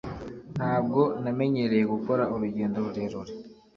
[0.55, 3.31] Ntabwo namenyereye gukora urugendo rurerure